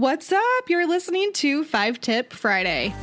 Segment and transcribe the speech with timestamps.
[0.00, 0.64] What's up?
[0.66, 2.94] You're listening to Five Tip Friday.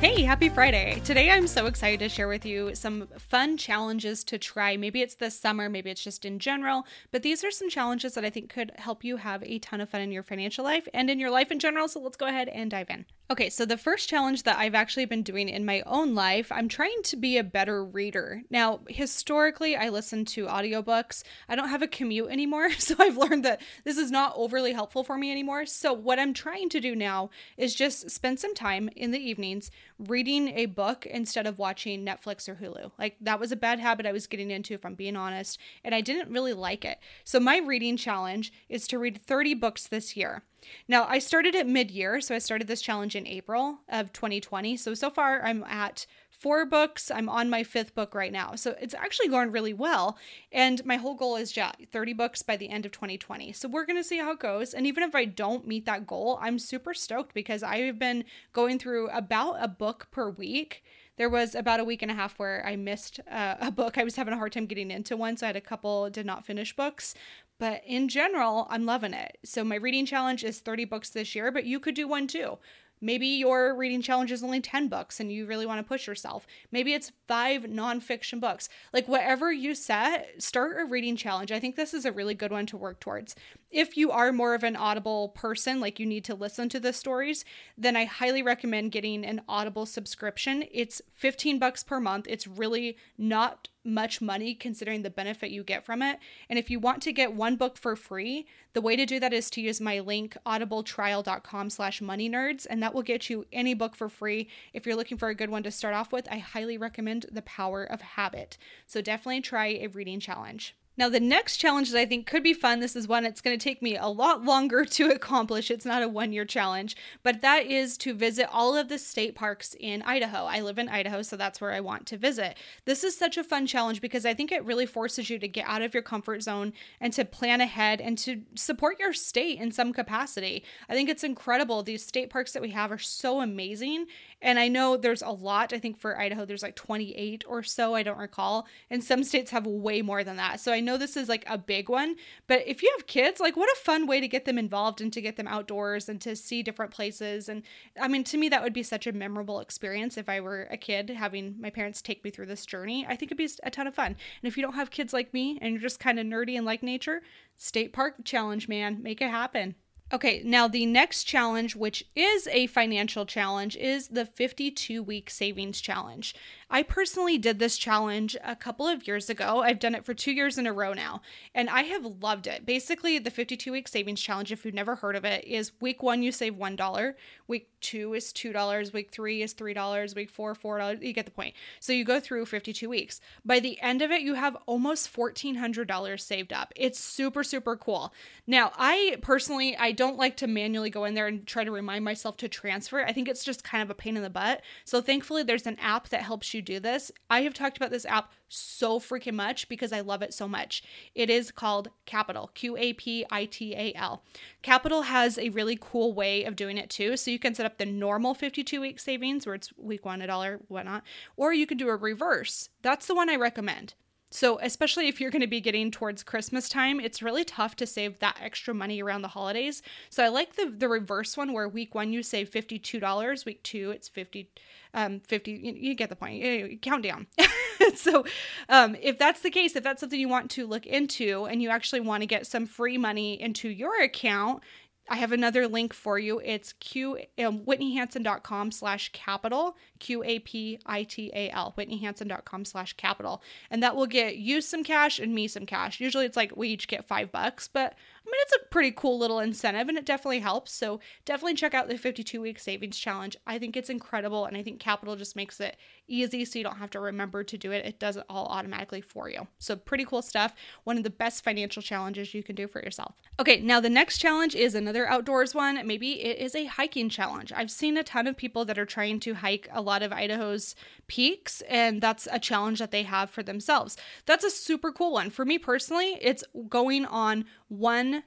[0.00, 1.02] Hey, happy Friday.
[1.04, 4.76] Today I'm so excited to share with you some fun challenges to try.
[4.76, 8.24] Maybe it's this summer, maybe it's just in general, but these are some challenges that
[8.24, 11.10] I think could help you have a ton of fun in your financial life and
[11.10, 11.88] in your life in general.
[11.88, 13.06] So let's go ahead and dive in.
[13.30, 16.66] Okay, so the first challenge that I've actually been doing in my own life, I'm
[16.66, 18.42] trying to be a better reader.
[18.48, 21.24] Now, historically, I listen to audiobooks.
[21.46, 25.04] I don't have a commute anymore, so I've learned that this is not overly helpful
[25.04, 25.66] for me anymore.
[25.66, 27.28] So, what I'm trying to do now
[27.58, 32.48] is just spend some time in the evenings reading a book instead of watching Netflix
[32.48, 32.92] or Hulu.
[32.98, 35.94] Like, that was a bad habit I was getting into, if I'm being honest, and
[35.94, 36.98] I didn't really like it.
[37.24, 40.42] So, my reading challenge is to read 30 books this year.
[40.86, 44.76] Now, I started at mid year, so I started this challenge in April of 2020.
[44.76, 46.06] So, so far, I'm at
[46.38, 47.10] four books.
[47.10, 48.54] I'm on my fifth book right now.
[48.54, 50.18] So, it's actually going really well.
[50.52, 53.52] And my whole goal is yeah, 30 books by the end of 2020.
[53.52, 54.74] So, we're going to see how it goes.
[54.74, 58.78] And even if I don't meet that goal, I'm super stoked because I've been going
[58.78, 60.82] through about a book per week
[61.18, 63.98] there was about a week and a half where I missed uh, a book.
[63.98, 66.24] I was having a hard time getting into one, so I had a couple did
[66.24, 67.14] not finish books.
[67.58, 69.36] But in general, I'm loving it.
[69.44, 72.58] So my reading challenge is 30 books this year, but you could do one too.
[73.00, 76.46] Maybe your reading challenge is only 10 books and you really want to push yourself.
[76.72, 78.68] Maybe it's five nonfiction books.
[78.92, 81.52] Like, whatever you set, start a reading challenge.
[81.52, 83.34] I think this is a really good one to work towards.
[83.70, 86.92] If you are more of an audible person, like you need to listen to the
[86.92, 87.44] stories,
[87.76, 90.64] then I highly recommend getting an Audible subscription.
[90.70, 92.26] It's 15 bucks per month.
[92.28, 96.18] It's really not much money considering the benefit you get from it.
[96.48, 99.32] And if you want to get one book for free, the way to do that
[99.32, 103.74] is to use my link audibletrial.com slash money nerds, and that will get you any
[103.74, 104.48] book for free.
[104.72, 107.42] If you're looking for a good one to start off with, I highly recommend The
[107.42, 108.58] Power of Habit.
[108.86, 110.76] So definitely try a reading challenge.
[110.98, 113.56] Now, the next challenge that I think could be fun, this is one it's going
[113.56, 115.70] to take me a lot longer to accomplish.
[115.70, 119.36] It's not a one year challenge, but that is to visit all of the state
[119.36, 120.46] parks in Idaho.
[120.46, 122.56] I live in Idaho, so that's where I want to visit.
[122.84, 125.68] This is such a fun challenge because I think it really forces you to get
[125.68, 129.70] out of your comfort zone and to plan ahead and to support your state in
[129.70, 130.64] some capacity.
[130.88, 131.84] I think it's incredible.
[131.84, 134.06] These state parks that we have are so amazing.
[134.42, 135.72] And I know there's a lot.
[135.72, 137.94] I think for Idaho, there's like 28 or so.
[137.94, 138.66] I don't recall.
[138.90, 140.58] And some states have way more than that.
[140.58, 142.16] So I know this is like a big one.
[142.46, 145.12] But if you have kids, like what a fun way to get them involved and
[145.12, 147.48] to get them outdoors and to see different places.
[147.48, 147.62] And
[148.00, 150.76] I mean, to me, that would be such a memorable experience if I were a
[150.76, 153.04] kid having my parents take me through this journey.
[153.06, 154.16] I think it'd be a ton of fun.
[154.42, 156.66] And if you don't have kids like me and you're just kind of nerdy and
[156.66, 157.22] like nature,
[157.56, 159.74] state park challenge, man, make it happen.
[160.10, 165.82] Okay, now the next challenge, which is a financial challenge, is the 52 week savings
[165.82, 166.34] challenge.
[166.70, 169.62] I personally did this challenge a couple of years ago.
[169.62, 171.22] I've done it for two years in a row now,
[171.54, 172.66] and I have loved it.
[172.66, 176.22] Basically, the 52 week savings challenge, if you've never heard of it, is week one,
[176.22, 177.14] you save $1,
[177.46, 181.02] week two is $2, week three is $3, week four, $4.
[181.02, 181.54] You get the point.
[181.80, 183.20] So you go through 52 weeks.
[183.44, 186.72] By the end of it, you have almost $1,400 saved up.
[186.76, 188.12] It's super, super cool.
[188.46, 192.04] Now, I personally, I don't like to manually go in there and try to remind
[192.04, 193.02] myself to transfer.
[193.02, 194.62] I think it's just kind of a pain in the butt.
[194.84, 197.10] So thankfully, there's an app that helps you you do this.
[197.30, 200.82] I have talked about this app so freaking much because I love it so much.
[201.14, 204.22] It is called Qapital, Q A P I T A L.
[204.62, 207.16] Qapital has a really cool way of doing it too.
[207.16, 210.26] So you can set up the normal 52 week savings where it's week one, a
[210.26, 211.04] dollar, whatnot,
[211.36, 212.70] or you can do a reverse.
[212.82, 213.94] That's the one I recommend.
[214.30, 217.86] So, especially if you're going to be getting towards Christmas time, it's really tough to
[217.86, 219.82] save that extra money around the holidays.
[220.10, 223.90] So, I like the the reverse one where week 1 you save $52, week 2
[223.90, 224.50] it's 50
[224.94, 226.42] um 50 you, you get the point.
[226.42, 227.26] You, count down.
[227.94, 228.24] so,
[228.68, 231.70] um if that's the case, if that's something you want to look into and you
[231.70, 234.62] actually want to get some free money into your account,
[235.10, 236.40] I have another link for you.
[236.44, 242.96] It's q um, whitneyhansen.com slash qapital, Q A P I T A L, whitneyhansen.com slash
[242.96, 243.40] qapital.
[243.70, 246.00] And that will get you some cash and me some cash.
[246.00, 247.94] Usually it's like we each get five bucks, but
[248.28, 250.70] I mean, it's a pretty cool little incentive and it definitely helps.
[250.72, 253.36] So definitely check out the 52 week savings challenge.
[253.46, 254.44] I think it's incredible.
[254.44, 257.56] And I think Qapital just makes it easy so you don't have to remember to
[257.56, 257.86] do it.
[257.86, 259.46] It does it all automatically for you.
[259.58, 260.54] So pretty cool stuff.
[260.84, 263.14] One of the best financial challenges you can do for yourself.
[263.40, 265.86] Okay, now the next challenge is another outdoors one.
[265.86, 267.50] Maybe it is a hiking challenge.
[267.54, 270.74] I've seen a ton of people that are trying to hike a lot of Idaho's
[271.06, 273.96] peaks, and that's a challenge that they have for themselves.
[274.26, 275.30] That's a super cool one.
[275.30, 278.17] For me personally, it's going on one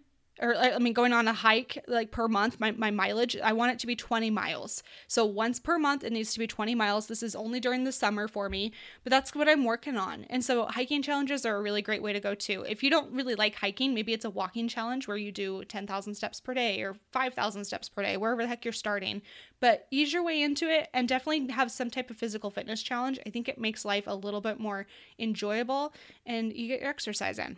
[0.41, 3.73] or I mean, going on a hike like per month, my, my mileage, I want
[3.73, 4.81] it to be 20 miles.
[5.07, 7.07] So once per month, it needs to be 20 miles.
[7.07, 8.71] This is only during the summer for me,
[9.03, 10.25] but that's what I'm working on.
[10.29, 12.65] And so hiking challenges are a really great way to go too.
[12.67, 16.15] If you don't really like hiking, maybe it's a walking challenge where you do 10,000
[16.15, 19.21] steps per day or 5,000 steps per day, wherever the heck you're starting.
[19.59, 23.19] But ease your way into it and definitely have some type of physical fitness challenge.
[23.25, 24.87] I think it makes life a little bit more
[25.19, 25.93] enjoyable
[26.25, 27.57] and you get your exercise in.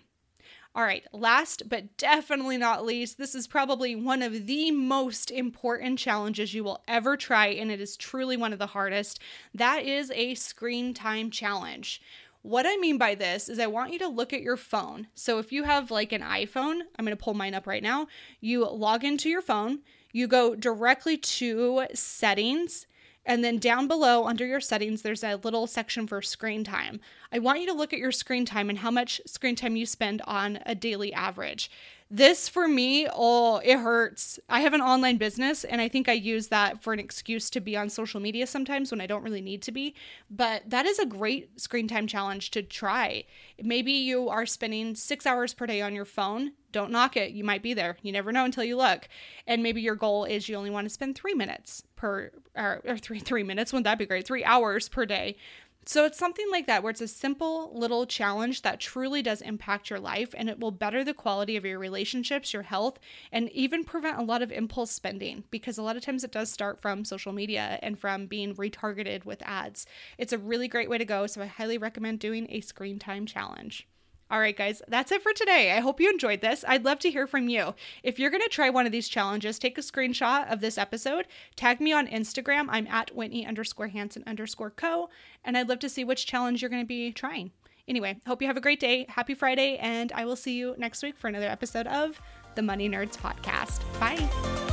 [0.76, 6.00] All right, last but definitely not least, this is probably one of the most important
[6.00, 9.20] challenges you will ever try, and it is truly one of the hardest.
[9.54, 12.02] That is a screen time challenge.
[12.42, 15.08] What I mean by this is, I want you to look at your phone.
[15.14, 18.08] So, if you have like an iPhone, I'm going to pull mine up right now.
[18.42, 19.82] You log into your phone,
[20.12, 22.88] you go directly to settings,
[23.26, 27.00] and then down below under your settings, there's a little section for screen time.
[27.32, 29.86] I want you to look at your screen time and how much screen time you
[29.86, 31.72] spend on a daily average.
[32.16, 34.40] This for me, oh, it hurts.
[34.48, 37.60] I have an online business and I think I use that for an excuse to
[37.60, 39.96] be on social media sometimes when I don't really need to be.
[40.30, 43.24] But that is a great screen time challenge to try.
[43.60, 46.52] Maybe you are spending six hours per day on your phone.
[46.72, 47.32] Don't knock it.
[47.32, 47.98] You might be there.
[48.04, 49.08] You never know until you look.
[49.48, 52.98] And maybe your goal is you only want to spend three minutes per, or, or
[53.00, 53.74] three, three minutes.
[53.74, 54.28] Wouldn't that be great?
[54.28, 55.36] Three hours per day
[55.86, 59.90] so it's something like that where it's a simple little challenge that truly does impact
[59.90, 63.00] your life and it will better the quality of your relationships, your health,
[63.32, 66.52] and even prevent a lot of impulse spending because a lot of times it does
[66.52, 69.86] start from social media and from being retargeted with ads.
[70.18, 73.26] It's a really great way to go, so I highly recommend doing a screen time
[73.26, 73.88] challenge.
[74.34, 75.74] All right, guys, that's it for today.
[75.74, 76.66] I hope you enjoyed this.
[76.68, 77.76] I'd love to hear from you.
[78.02, 81.28] If you're going to try one of these challenges, take a screenshot of this episode,
[81.56, 82.66] tag me on Instagram.
[82.70, 85.12] I'm at Whitney underscore Hansen underscore co,
[85.46, 87.52] and I'd love to see which challenge you're going to be trying.
[87.88, 89.06] Anyway, hope you have a great day.
[89.08, 92.20] Happy Friday, and I will see you next week for another episode of
[92.56, 93.82] the Money Nerds Podcast.
[94.00, 94.73] Bye.